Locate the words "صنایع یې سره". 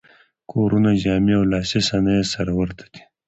1.89-2.51